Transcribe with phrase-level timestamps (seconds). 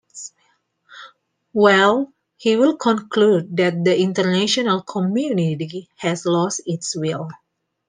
[1.53, 7.29] Well, he will conclude that the international community has lost its will.